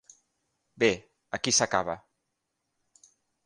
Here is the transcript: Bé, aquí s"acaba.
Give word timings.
Bé, 0.83 0.89
aquí 1.39 1.55
s"acaba. 1.57 1.95